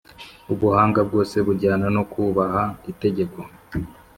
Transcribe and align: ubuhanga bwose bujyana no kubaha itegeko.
ubuhanga 0.53 0.99
bwose 1.07 1.35
bujyana 1.45 1.87
no 1.95 2.03
kubaha 2.11 2.63
itegeko. 2.91 3.39